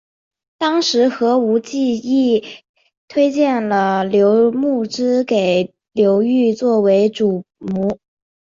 [0.57, 2.43] 当时何无忌亦
[3.07, 7.99] 推荐了刘穆之给刘裕作为主簿。